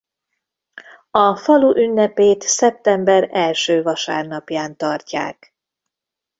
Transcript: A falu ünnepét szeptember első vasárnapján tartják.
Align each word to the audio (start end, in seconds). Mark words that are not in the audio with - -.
A 1.11 1.35
falu 1.35 1.75
ünnepét 1.77 2.41
szeptember 2.41 3.27
első 3.31 3.81
vasárnapján 3.81 4.77
tartják. 4.77 5.55